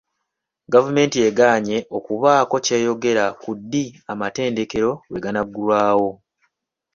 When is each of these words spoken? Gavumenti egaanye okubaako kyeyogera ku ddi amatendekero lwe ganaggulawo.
Gavumenti 0.73 1.17
egaanye 1.27 1.77
okubaako 1.97 2.55
kyeyogera 2.65 3.25
ku 3.41 3.51
ddi 3.59 3.83
amatendekero 4.11 4.91
lwe 5.09 5.19
ganaggulawo. 5.23 6.09